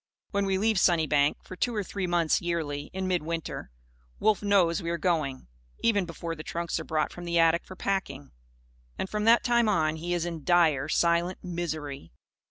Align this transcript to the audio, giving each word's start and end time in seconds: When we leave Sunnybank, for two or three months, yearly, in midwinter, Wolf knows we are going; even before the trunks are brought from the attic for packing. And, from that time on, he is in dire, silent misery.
When 0.31 0.47
we 0.47 0.57
leave 0.57 0.79
Sunnybank, 0.79 1.43
for 1.43 1.55
two 1.55 1.75
or 1.75 1.83
three 1.83 2.07
months, 2.07 2.41
yearly, 2.41 2.89
in 2.91 3.07
midwinter, 3.07 3.69
Wolf 4.19 4.41
knows 4.41 4.81
we 4.81 4.89
are 4.89 4.97
going; 4.97 5.45
even 5.81 6.05
before 6.05 6.33
the 6.33 6.41
trunks 6.41 6.79
are 6.79 6.83
brought 6.83 7.11
from 7.13 7.23
the 7.25 7.37
attic 7.37 7.63
for 7.65 7.75
packing. 7.75 8.31
And, 8.97 9.07
from 9.07 9.25
that 9.25 9.43
time 9.43 9.69
on, 9.69 9.97
he 9.97 10.15
is 10.15 10.25
in 10.25 10.43
dire, 10.43 10.87
silent 10.89 11.43
misery. 11.43 12.13